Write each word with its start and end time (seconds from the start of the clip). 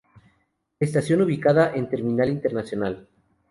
Estación 0.79 1.21
ubicada 1.21 1.71
en 1.75 1.87
terminal 1.87 2.29
internacional. 2.31 3.07